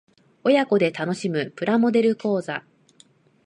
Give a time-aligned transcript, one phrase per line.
[0.43, 2.65] 親子で楽しむプラモデル講座